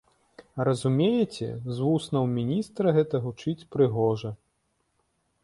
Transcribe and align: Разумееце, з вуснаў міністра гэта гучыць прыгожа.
Разумееце, 0.69 1.49
з 1.65 1.77
вуснаў 1.87 2.23
міністра 2.39 2.85
гэта 2.97 3.15
гучыць 3.27 3.67
прыгожа. 3.77 4.35